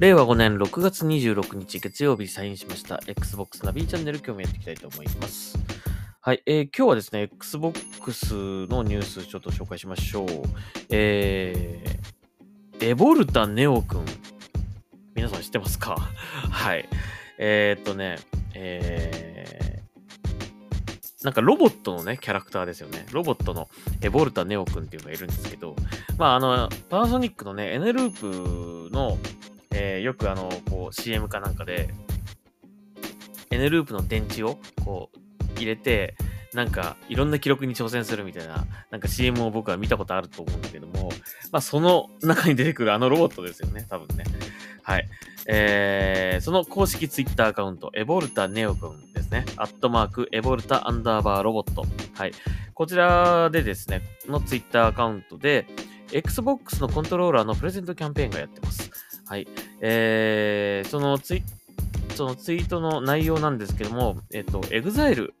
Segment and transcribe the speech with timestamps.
[0.00, 5.58] 令和5年6月26日月曜日サインしました Xbox ナビチャンネル今日もやっていきたいと思います。
[6.22, 8.34] はい、えー今日はですね、Xbox
[8.70, 10.28] のニュースちょっと紹介しましょう。
[10.88, 14.04] えー、エボルタネオくん。
[15.14, 15.96] 皆さん知ってますか？
[16.50, 16.88] はい。
[17.36, 18.20] えー、っとね、
[18.54, 23.04] えー、なんかロボットのね、キャラクターですよね。
[23.12, 23.68] ロボットの
[24.00, 25.76] エボルタネオくんっていうのがいるんですけど、
[26.16, 29.18] まあ、あの、パナソニックのね、エネループの、
[29.72, 31.88] えーよくあの、こう、CM かなんかで、
[33.50, 36.14] エネループの電池を、こう、入れて、
[36.54, 41.10] なんか、いろんな記録に挑戦するみたいな、なんか CM を僕は見たことあると思うんだけども、
[41.52, 44.24] まあ、その中に出てくるあのロボットですよね、多分ね。
[44.82, 45.08] はい。
[45.46, 49.44] えー、その公式ツイッターアカウント、エボルタネオくんですね。
[49.56, 51.84] アットマーク、エボルタアンダーバーロボット。
[52.14, 52.32] はい。
[52.74, 55.66] こちらでですね、のツイッターアカウントで、
[56.12, 58.89] Xbox のコントローラーのプレゼントキャンペーンがやってます。
[59.30, 59.46] はい。
[59.80, 61.42] えー、そのツイ
[62.16, 65.32] そのツイートの内容なんですけども、えっ、と、EXILE、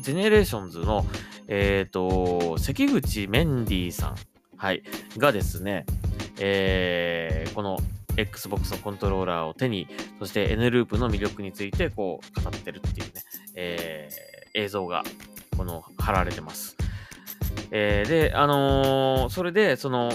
[0.00, 1.04] GENERATIONS の、
[1.46, 4.14] えっ、と、関口メンディーさん、
[4.56, 4.82] はい、
[5.18, 5.84] がですね、
[6.38, 7.78] えー、この
[8.16, 13.12] Xbox のコントローラーを手に、そして N ループの魅力について、こう、語ってるっていうね、
[13.54, 15.02] えー、映像が、
[15.54, 16.78] この、貼られてます。
[17.72, 20.10] えー、で、あのーそれで、その、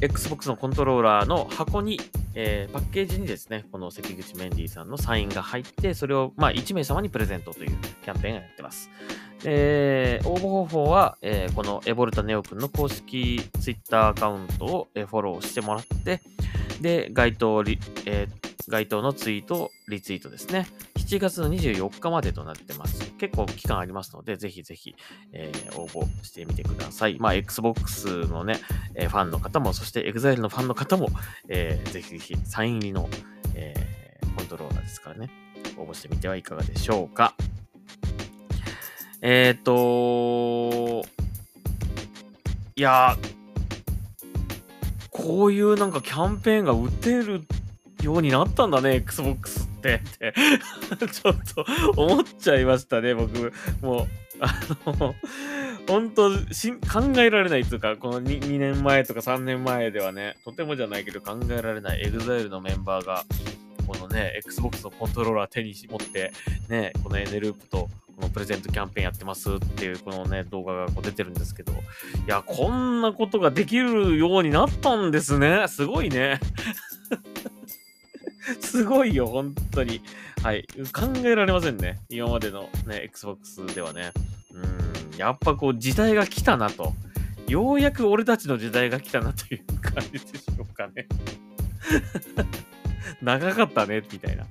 [0.00, 2.00] Xbox のコントローラーの箱に、
[2.34, 8.90] えーパッケージにですね、この関口メンディーさんのサインが入って、それを、まあ、1名様にプレゼントというキャンペーンがやってます。
[9.42, 16.20] で、応募方法は、えーこのエボルタネオくんの公式 Twitter アカウントを、えーフォローしてもらって、
[16.80, 18.28] で、該当、えー
[18.68, 20.66] 該当のツイートをリツイートですね。
[21.06, 23.12] 7月の24日までとなってます。
[23.12, 24.96] 結構期間ありますので、ぜひぜひ、
[25.32, 27.16] えー応募してみてください。
[27.20, 28.58] まあ、Xbox のね、
[28.96, 31.08] えーファンの方も、そして EXILE のファンの方も、
[31.48, 33.08] えーぜひぜひサイン入りの、
[33.54, 33.74] え
[34.36, 35.30] コントローラーですからね、
[35.78, 37.34] 応募してみてはいかがでしょうか。
[39.22, 41.02] えっ、と
[42.74, 43.16] いや
[45.10, 47.46] こういうなんかキャンペーンが打てる
[48.02, 50.28] ようになったんだね、Xbox って
[50.94, 51.66] って ちょっと
[52.00, 53.52] 思っちゃいましたね、僕。
[53.80, 54.06] もう、
[54.40, 54.54] あ
[54.86, 55.14] の、
[55.88, 63.24] 本当考えられないというか、この 2, 2年前とか3年前ではね、とてもじゃないけど考えられない EXILE のメンバーが、
[63.86, 66.32] このね、Xbox のコントローラー手に持って、
[66.68, 71.76] ね、このエネループと、このプレゼントキャンペーンやってますっていう、このね、動画がこう出てるんですけど、い
[72.26, 75.66] や、こんなことができるようになったんですね。
[75.68, 76.40] すごいね。
[78.66, 80.02] すごいよ、本当に。
[80.42, 80.66] はい。
[80.92, 82.00] 考えられませんね。
[82.08, 84.12] 今までのね、Xbox ではね。
[84.52, 85.16] うん。
[85.16, 86.92] やっぱこう、時代が来たなと。
[87.48, 91.06] ようやく俺たちの時代が来たなという感じでしょうかね。
[93.22, 94.46] 長かったね、みたいな。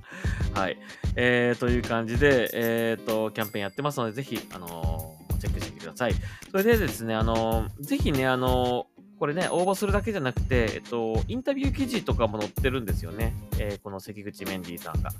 [0.58, 0.78] はい。
[1.14, 6.14] えー、という感じで、えー、と、キャンペーンやってますので、ぜひ、あのーチェックしてみてください。
[6.50, 8.86] それでですね、あのーぜひね、あの
[9.18, 13.34] これね、応募するだけじゃなくて、えっと、インタビュー記事とかも載ってるんですよね。
[13.58, 15.10] えーこの関口メンディーさんが。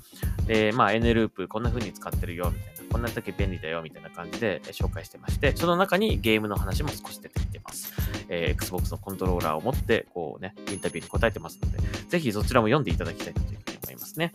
[0.45, 2.91] で、まあ、N ループこんな風に使ってるよ、みたいな。
[2.91, 7.93] こんな時便利だよ、みたいな感じで紹介してまして、その中にゲームの話も少し出てきてます。
[8.29, 11.77] えー Xbox のコントローラーを持って、こうね、インタビューに答えてますので、
[12.09, 14.33] ぜひそちらも読んでいただきたいというふうに思いますね。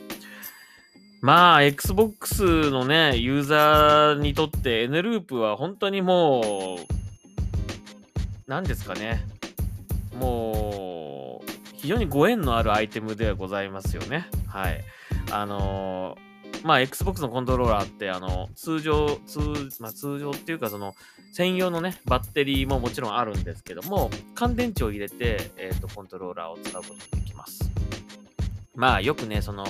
[1.21, 6.93] まあ、Xbox のね、ユーザーにとって N ループは本当にもう、
[8.49, 9.25] 何ですかね。
[10.19, 14.29] もう、非常にご縁のあるアイテムではございますよね。
[14.47, 14.81] はい。
[15.31, 16.33] あのー
[16.65, 19.41] まあ、Xbox のコントローラーって、あの、通常、通、
[19.81, 20.95] まあ、通常っていうか、その、
[21.33, 27.71] 専用のね、バッテリーももちろんあるんですけども、乾電池を入れて、えっ、と、コントローラーを使うことができます。
[28.75, 29.65] まあ、よくね、その、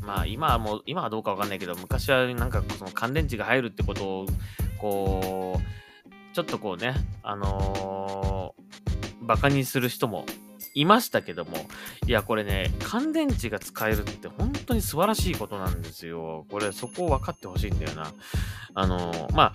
[0.00, 4.26] まあ、今はもう、今はどうかわかんないけど、昔はなんか、その乾電池が入るってことを、
[4.78, 8.63] こう、ちょっとこうね、あのー
[9.26, 10.24] バカにする人も
[10.74, 11.56] いましたけども、
[12.06, 16.46] いや、これね、乾電池が使えるって本当に素晴らしいことなんですよ。
[16.50, 18.12] これ、そこを分かってほしいんだよな。
[18.74, 19.54] あのま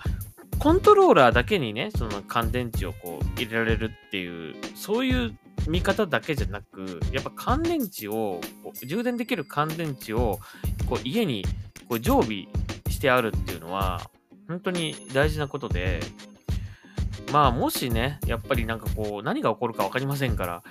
[0.58, 5.36] コントローラーだけにね、その乾電池をこう入れられるっていう、そういう
[5.68, 8.40] 見方だけじゃなく、やっぱ乾電池を、
[8.84, 10.38] 充電できる乾電池を
[10.88, 11.44] こう家に
[11.88, 12.46] こう常備
[12.88, 14.10] してあるっていうのは、
[14.48, 16.00] 本当に大事なことで、
[17.32, 20.62] まあ、もしね、やっぱりなんかこう、何が起こるか分かりませんから、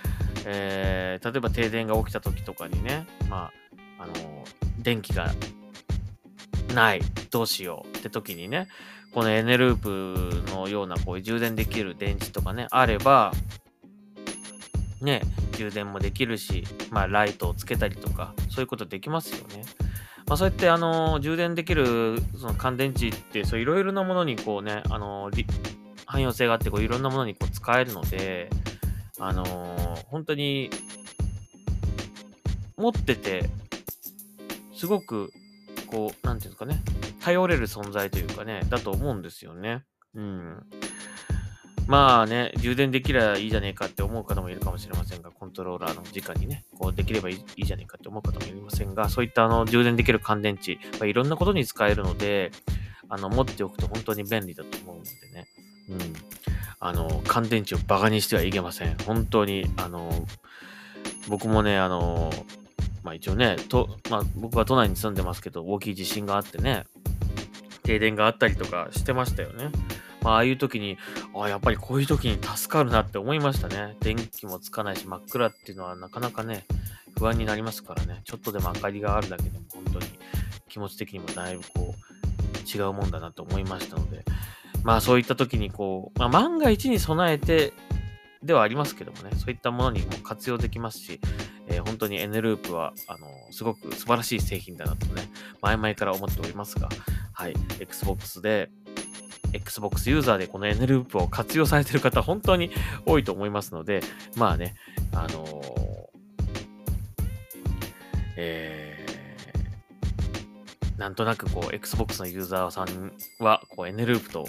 [0.45, 3.51] えー例えば停電が起きた時とかにね、ま
[3.97, 4.13] あ、あの、
[4.77, 5.31] 電気が
[6.73, 8.67] ない、どうしようって時にね、
[9.13, 13.33] このエネループのようなこういう充電できる電池とかね、あれば、
[15.01, 15.21] ね、
[15.57, 19.63] 充電もできるし、まあ、ライトをつけたりとか、そういうことできますよね。
[20.27, 25.31] まあ、そうやって、あの、充電できる、その乾電池って、そういろいろなものにこうね、あの、
[26.09, 28.50] 汎用性があって、こういろんなものにこう使えるので、
[29.19, 29.45] あの
[30.07, 30.71] 本当に、
[32.77, 33.50] 持ってて、
[34.73, 35.31] すごく、
[35.88, 36.81] こう、なんていうんですかね、
[37.21, 39.83] 頼れる存在というかね、だと思うんですよね。
[40.15, 40.63] うん。
[41.85, 52.51] まあね、充電できればいいじゃねえかって思う方もいるかもしれませんが、コントローラーの時間にね、こうできればいいいいじゃねえかって思う方もいませんが、そういったあの充電できる乾電池、まあ、いろんなことに使えるので、
[53.09, 55.47] あの持っておくと本当に便利だと思うのでね、
[55.89, 56.13] うん。
[56.80, 58.97] あの、乾電池をバカにしてはいけません。
[59.06, 60.25] 本当に、あの、
[61.27, 62.31] 僕もね、あの、
[63.03, 66.86] まあ一応ね、と、まあ僕は都内に住んでますけど、大きい地震があってね、
[67.83, 69.71] 停電があったりとかしてましたよね。
[70.21, 70.97] まあ、ああいう時に、
[71.33, 73.95] ああ、やっぱりこういう時に助かるなって思いましたね。
[74.01, 76.65] 電気もつかないし、真っ暗っていうのはなかなかね、
[77.18, 78.21] 不安になりますからね。
[78.25, 80.06] ちょっとでも明かりがあるだけでも本当に
[80.68, 84.24] 気持ち的にもだいぶこう、違うもんだなと思いましたので、
[84.84, 87.74] まあそういった時にこう、まあ万が一に備えて
[88.44, 91.20] ではありますけどもね、そういったものにも活用できますし、
[91.68, 95.24] えー、本当に N ループは、あの、すごく素晴らしい製品だなとね、
[95.62, 96.88] 前々から思っておりますが、
[97.34, 98.70] はい、Xbox で、
[99.52, 102.72] Xbox ユーザーでこの N ループを活用されてる方、本当に
[103.06, 104.02] 多いと思いますので、
[104.36, 104.76] まあね、
[105.12, 105.62] あのー、
[108.38, 113.12] えー、なんとなくこう、Xbox のユーザーさん
[113.44, 114.48] は、こう、N ループと、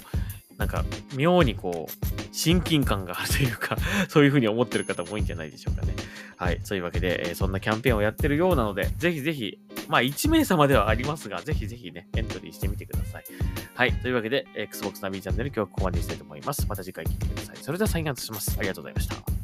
[0.61, 0.85] なんか、
[1.15, 3.75] 妙にこう、親近感があるというか
[4.07, 5.95] そういうふうに思ってる方も多いんじゃないでしょうかね。
[6.37, 6.61] はい。
[6.63, 13.23] そういうわけで、えー、そんなキャンペーンをやってるようなので、ぜひぜひ、まあ1名様ではありますが、ぜひぜひね、エントリーしてみてください。
[13.73, 13.93] はい。
[13.93, 16.67] というわけで、Xbox ナビチャンネル今日はここまでにしたいと思います。
[16.69, 17.57] また次回聞いてください。
[17.59, 18.55] それではサインアウトします。
[18.59, 19.40] ありがとうございました。